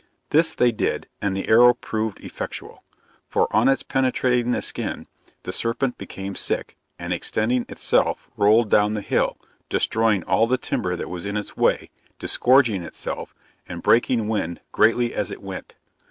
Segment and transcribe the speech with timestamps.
[0.31, 2.83] This they did, and the arrow proved effectual;
[3.27, 5.05] for on its penetrating the skin,
[5.43, 9.37] the serpent became sick, and extending itself rolled down the hill,
[9.69, 13.35] destroying all the timber that was in its way, disgorging itself
[13.69, 15.75] and breaking wind greatly as it went.